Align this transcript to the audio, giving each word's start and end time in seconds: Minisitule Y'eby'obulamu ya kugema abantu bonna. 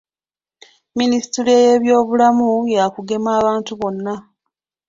Minisitule 0.97 1.51
Y'eby'obulamu 1.65 2.47
ya 2.75 2.83
kugema 2.95 3.29
abantu 3.39 3.71
bonna. 3.81 4.13